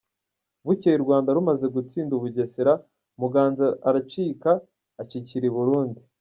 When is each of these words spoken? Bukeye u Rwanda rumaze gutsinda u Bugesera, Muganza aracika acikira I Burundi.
Bukeye 0.65 0.95
u 0.97 1.05
Rwanda 1.05 1.33
rumaze 1.35 1.65
gutsinda 1.75 2.11
u 2.15 2.21
Bugesera, 2.23 2.73
Muganza 3.21 3.65
aracika 3.87 4.51
acikira 5.01 5.45
I 5.51 5.53
Burundi. 5.57 5.99